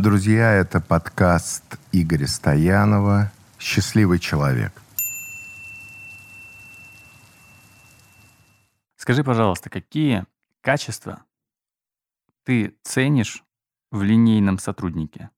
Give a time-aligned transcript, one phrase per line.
[0.00, 4.72] Друзья, это подкаст Игоря Стоянова «Счастливый человек».
[8.96, 10.24] Скажи, пожалуйста, какие
[10.62, 11.24] качества
[12.44, 13.44] ты ценишь
[13.90, 15.28] в линейном сотруднике?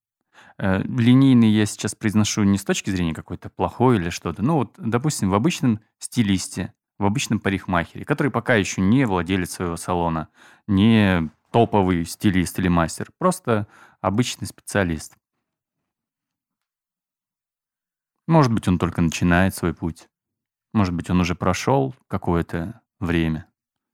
[0.58, 4.42] Э, линейный я сейчас произношу не с точки зрения какой-то плохой или что-то.
[4.42, 9.76] Ну вот, допустим, в обычном стилисте, в обычном парикмахере, который пока еще не владелец своего
[9.76, 10.28] салона,
[10.68, 13.66] не топовый стилист или мастер, просто
[14.02, 15.16] обычный специалист.
[18.26, 20.08] Может быть, он только начинает свой путь.
[20.72, 23.48] Может быть, он уже прошел какое-то время,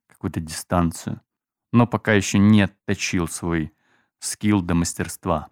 [0.09, 1.21] какую-то дистанцию,
[1.73, 3.73] но пока еще не отточил свой
[4.21, 5.51] скилл до мастерства.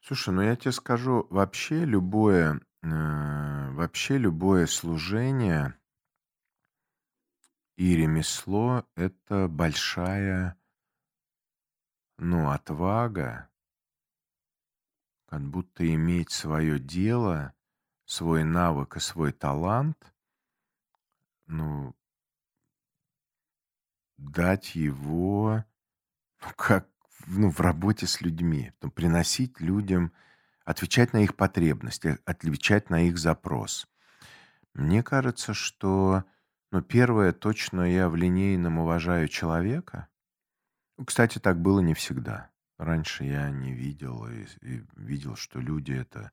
[0.00, 5.74] Слушай, ну я тебе скажу, вообще любое, э, вообще любое служение
[7.76, 10.56] и ремесло– это большая,
[12.18, 13.48] ну, отвага,
[15.26, 17.54] как будто иметь свое дело,
[18.04, 20.14] свой навык и свой талант,
[21.46, 21.94] ну,
[24.16, 25.64] дать его,
[26.40, 26.88] ну, как
[27.26, 30.12] ну, в работе с людьми, ну, приносить людям,
[30.64, 33.88] отвечать на их потребности, отвечать на их запрос.
[34.72, 36.24] Мне кажется, что,
[36.74, 40.08] ну, первое, точно я в линейном уважаю человека.
[41.06, 42.50] Кстати, так было не всегда.
[42.78, 46.32] Раньше я не видел и, и видел, что люди это,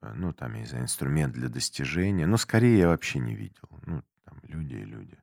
[0.00, 2.26] э, ну, там, знаю, инструмент для достижения.
[2.26, 3.68] Но скорее я вообще не видел.
[3.84, 5.18] Ну, там, люди и люди.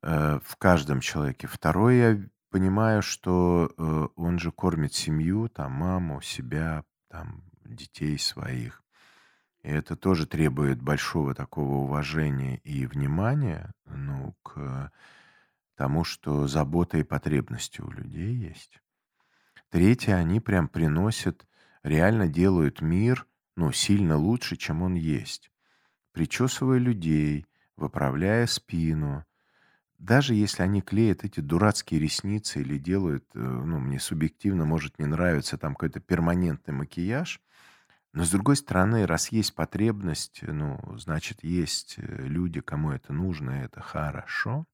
[0.00, 1.46] Э, в каждом человеке.
[1.46, 8.83] Второе, я понимаю, что, э, он же кормит семью, там, маму, себя, там, детей своих.
[9.64, 14.92] И это тоже требует большого такого уважения и внимания, ну, к
[15.74, 18.82] тому, что забота и потребности у людей есть.
[19.70, 21.46] Третье, они прям приносят,
[21.82, 23.26] реально делают мир,
[23.56, 25.50] ну, сильно лучше, чем он есть.
[26.12, 29.24] Причесывая людей, выправляя спину,
[29.98, 35.06] даже если они клеят эти дурацкие ресницы или делают, э, ну, мне субъективно может не
[35.06, 37.40] нравиться там какой-то перманентный макияж,
[38.14, 43.50] но с другой стороны, раз есть потребность, ну, значит, есть э, люди, кому это нужно,
[43.60, 44.66] и это хорошо.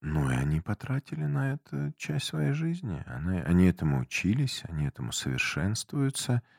[0.00, 3.02] Ну, и они потратили на это часть своей жизни.
[3.06, 6.42] Они, они этому учились, они этому совершенствуются–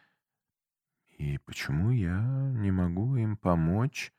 [1.18, 2.20] и почему я
[2.56, 4.12] не могу им помочь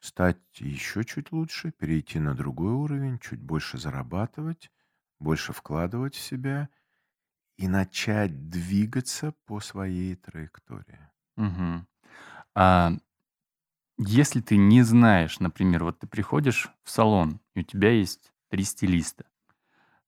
[0.00, 4.70] стать еще чуть лучше, перейти на другой уровень, чуть больше зарабатывать,
[5.18, 6.68] больше вкладывать в себя
[7.56, 10.98] и начать двигаться по своей траектории?
[11.36, 11.86] Мгм.
[12.54, 12.92] А
[13.98, 18.64] если ты не знаешь, например, вот ты приходишь в салон, и у тебя есть три
[18.64, 19.24] стилиста,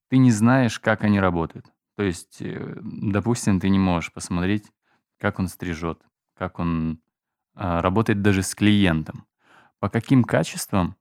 [0.08, 1.72] ты не знаешь, как они работают.
[1.96, 4.70] То есть, э, допустим, ты не можешь посмотреть,
[5.18, 6.02] как он стрижет,
[6.34, 7.00] как он
[7.54, 9.26] а, работает даже с клиентом.
[9.80, 10.96] По каким качествам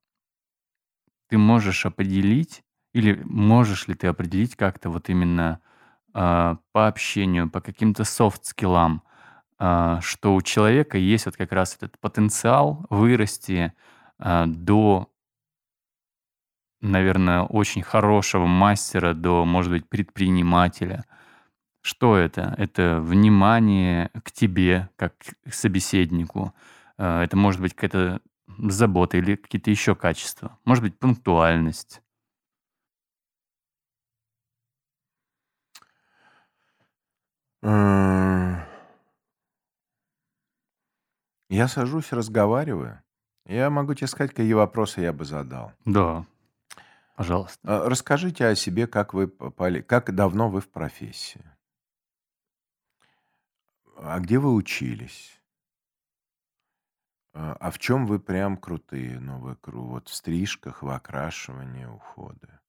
[1.28, 5.62] ты можешь определить, или можешь ли ты определить как-то вот именно
[6.14, 9.04] а, по общению, по каким-то софт-скиллам,
[9.60, 13.74] а, что у человека есть вот как раз этот потенциал вырасти
[14.20, 15.10] а, до,
[16.82, 21.06] наверное, очень хорошего мастера, до, может быть, предпринимателя–
[21.84, 22.56] что это?
[22.58, 26.54] Это внимание к тебе, как к собеседнику.
[26.98, 28.22] Это может быть какая-то
[28.58, 30.58] забота или какие-то еще качества.
[30.64, 32.02] Может быть, пунктуальность.
[41.50, 43.02] Я сажусь, разговариваю.
[43.46, 45.72] Я могу тебе сказать, какие вопросы я бы задал.
[45.86, 46.26] Да,
[47.16, 47.60] пожалуйста.
[47.64, 51.44] Э, расскажите о себе, как вы попали, как давно вы в профессии.
[53.98, 55.40] А где вы учились?
[57.34, 59.20] А, а в чем вы прям крутые?
[59.20, 62.60] Ну, вы кру вот в стрижках, в окрашивании, уходе.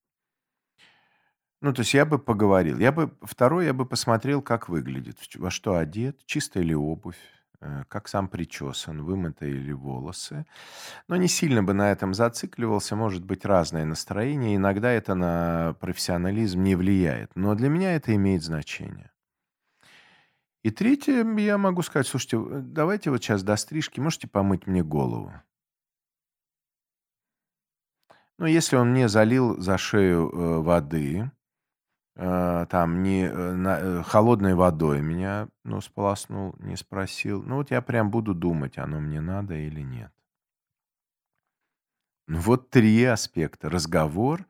[1.64, 2.78] Ну, то есть я бы поговорил.
[2.78, 7.16] Я бы второй, я бы посмотрел, как выглядит, во что одет, чистая ли обувь,
[7.62, 10.44] э, как сам причесан, вымытые ли волосы.
[11.08, 12.96] Но не сильно бы на этом зацикливался.
[12.96, 14.56] Может быть, разное настроение.
[14.56, 17.34] Иногда это на профессионализм не влияет.
[17.34, 19.10] Но для меня это имеет значение.
[20.62, 24.84] И третье, я могу сказать, слушайте, э, давайте вот сейчас до стрижки можете помыть мне
[24.84, 25.32] голову.
[28.36, 31.30] Ну, если он мне залил за шею э, воды,
[32.16, 37.42] э, там не э, на э, холодной водой меня, ну, сполоснул, не спросил.
[37.42, 40.12] Ну, вот я прям буду думать, оно мне надо или нет.
[42.28, 44.46] Ну, вот 3 аспекта: разговор,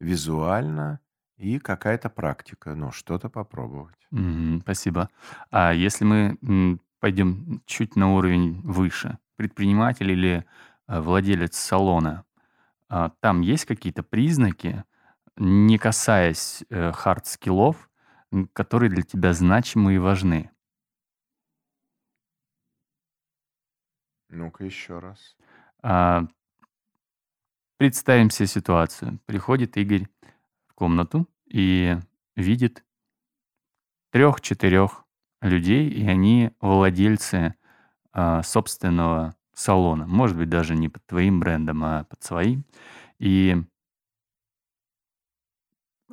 [0.00, 1.00] визуально
[1.36, 2.74] и какая-то практика.
[2.74, 3.96] Ну, что-то попробовать.
[4.10, 4.60] Мгм.
[4.62, 5.08] Спасибо.
[5.50, 10.44] А если мы, пойдем чуть на уровень выше, предприниматель или,
[10.88, 12.24] владелец салона,
[12.88, 14.84] а, там есть какие-то признаки,
[15.38, 17.90] не касаясь, э, hard skill ов,
[18.52, 20.50] которые для тебя значимы и важны?
[24.28, 25.36] Ну-ка еще раз.
[25.82, 26.26] А
[27.78, 29.20] Представим се ситуацию.
[29.26, 30.08] Приходит Игорь
[30.66, 31.96] в комнату и
[32.34, 32.84] видит
[34.10, 35.04] трех-четырех
[35.40, 37.54] людей, и они владельцы,
[38.12, 40.08] а, собственного салона.
[40.08, 42.64] Может быть, даже не под твоим брендом, а под своим.
[43.20, 43.62] И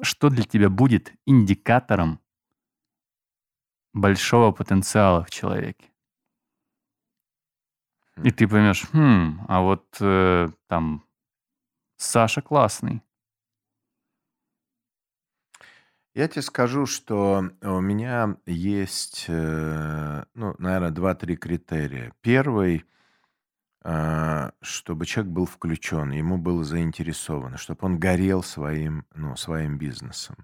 [0.01, 2.19] что для тебя будет индикатором
[3.93, 5.85] большого потенциала в человеке?
[8.23, 8.31] И Хм.
[8.31, 11.03] ты поймешь: "Хм, а вот, э, там
[11.97, 13.01] Саша классный".
[16.15, 22.13] Я те скажу, что у меня есть, э, ну, наверно, 2-3 критерия.
[22.21, 22.85] Первый,
[24.61, 30.37] чтобы человек был включен, ему было заинтересовано, чтоб он горел своим, ну, своим бизнесом.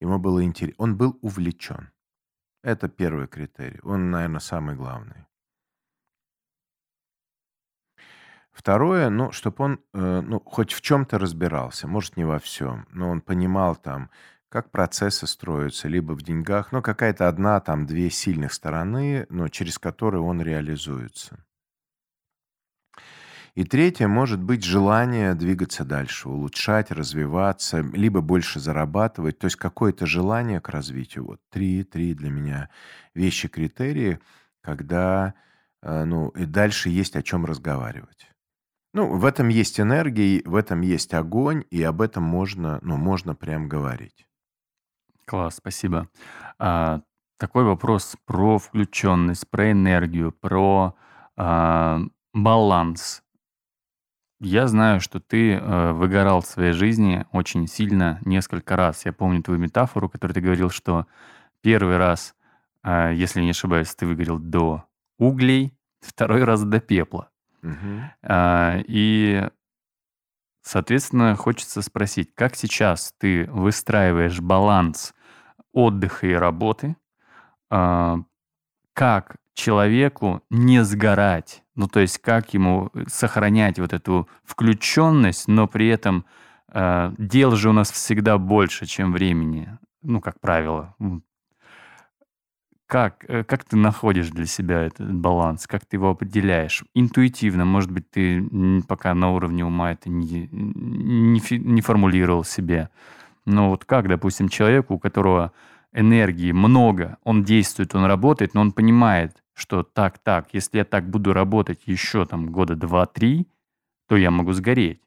[0.00, 1.90] Ему было интере он был увлечен.
[2.64, 3.80] Это 1 критерий.
[3.84, 5.26] Он, наверно, самый главный.
[8.54, 13.10] Второе, ну, чтоб он, э, ну, хоть в чём-то разбирался, может, не во всём, но
[13.10, 14.10] он понимал там,
[14.48, 19.78] как процессы строятся, либо в деньгах, ну, какая-то 1, там 2 сильных стороны, ну, через
[19.78, 21.38] которые он реализуется.
[23.56, 29.38] И третье, может быть, желание двигаться дальше, улучшать, развиваться, либо больше зарабатывать.
[29.38, 31.24] То есть какое-то желание к развитию.
[31.24, 32.68] Вот 3 3 для меня
[33.14, 34.20] вещи, критерии,
[34.60, 35.32] когда,
[35.82, 38.28] э, ну, и дальше есть о чём разговаривать.
[38.94, 43.34] Ну, в этом есть энергия, в этом есть огонь, и об этом можно, ну, можно
[43.34, 44.26] прям говорить.
[45.26, 46.08] Класс, спасибо.
[46.58, 47.00] А,
[47.38, 50.94] такой вопрос про включенность, про энергию, про,
[51.36, 52.00] а,
[52.34, 53.22] баланс.
[54.40, 59.06] Я знаю, что ты, э, выгорал в своей жизни очень сильно несколько раз.
[59.06, 61.06] Я помню твою метафору, которую ты говорил, что
[61.62, 62.34] 1 раз,
[62.82, 64.84] а, если не ошибаюсь, ты выгорел до
[65.18, 67.30] углей, 2 раз до пепла.
[67.62, 68.10] Мгм.
[68.22, 69.48] А, и,
[70.62, 75.14] соответственно, хочется спросить, как сейчас ты выстраиваешь баланс
[75.72, 76.96] отдыха и работы?
[77.70, 78.18] А,
[78.96, 81.62] как человеку не сгорать?
[81.74, 86.24] Ну, то есть как ему, э, сохранять вот эту включенность, но при этом,
[86.68, 89.68] а, дел же у нас всегда больше, чем времени,
[90.02, 90.94] ну, как правило.
[92.86, 95.66] Как, э, как ты находишь для себя этот баланс?
[95.66, 96.82] Как ты его определяешь?
[96.94, 98.42] Интуитивно, может быть, ты,
[98.88, 102.88] пока на уровне ума это не не не формулировал себе.
[103.44, 105.52] Но вот как, допустим, человеку, у которого
[105.96, 111.08] энергии много, он действует, он работает, но он понимает, что так так, если я так
[111.08, 113.46] буду работать еще там года 2-3,
[114.06, 115.00] то я могу сгореть.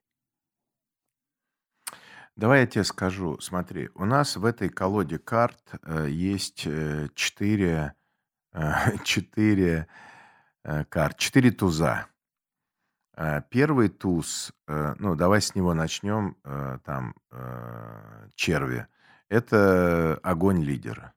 [2.35, 3.37] Давай я те скажу.
[3.39, 7.93] Смотри, у нас в этой колоде карт, э, есть, э, 4,
[8.53, 9.87] э, 4,
[10.63, 12.07] э, карт, 4 туза.
[13.49, 16.37] 1 туз, ну, давай с него начнем,
[16.85, 17.13] там,
[18.35, 18.87] черви-
[19.29, 21.13] это огонь лидера.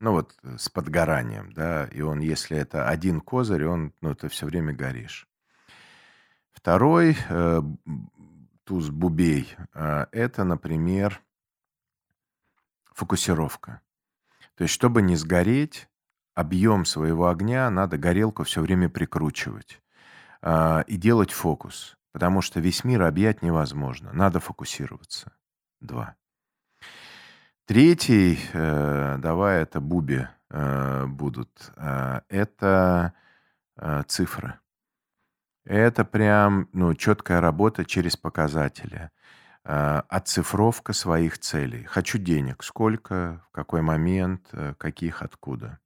[0.00, 4.46] Ну, вот с подгоранием, да, и он, если это 1 козырь, он, ну, ты всё
[4.46, 5.26] время горишь.
[6.54, 7.60] 2, э,
[8.64, 11.20] туз бубей, э, это, например
[12.94, 13.80] фокусировка.
[14.56, 15.88] То есть, чтобы не сгореть,
[16.34, 19.82] объем своего огня надо горелку всё время прикручивать,
[20.42, 25.32] а, и делать фокус, потому что весь мир объять невозможно, надо фокусироваться.
[25.80, 26.16] 2.
[27.66, 33.12] 3, э, давай это буби, э, будут, э, это,
[33.76, 34.54] э, цифры.
[35.64, 39.10] Это прям, ну, чёткая работа через показатели,
[39.64, 41.84] э, оцифровка своих целей.
[41.84, 42.62] Хочу денег.
[42.62, 45.78] Сколько, в какой момент, э, каких, откуда.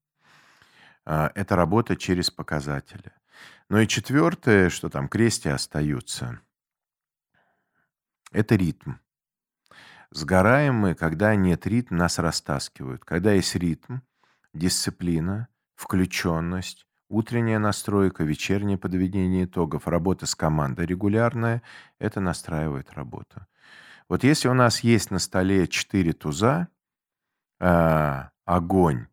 [1.06, 3.12] А, это работа через показатели.
[3.70, 6.40] Ну и 4, что там крести остаются
[8.32, 8.92] это ритм.
[10.12, 13.05] Сгораем мы, когда нет ритма, нас растаскивают.
[13.05, 13.99] Когда есть ритм,
[14.52, 21.62] дисциплина, включенность, утренняя настройка, вечернее подведение итогов, работа с командой регулярная-
[21.99, 23.47] это настраивает работу.
[24.09, 26.69] Вот если у нас есть на столе 4 туза
[27.61, 29.07] э, огонь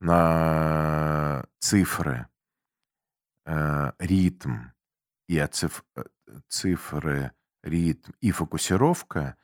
[0.00, 2.26] на цифры,
[3.44, 4.70] э, ритм
[5.28, 6.04] и циф э,
[6.48, 9.36] цифры, ритм и фокусировка,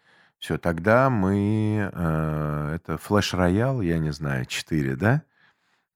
[0.46, 5.22] всё, тогда мы, э, это флеш-роял, я не знаю, 4, да?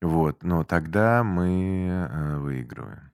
[0.01, 3.10] Вот, но тогда мы, э, выигрываем.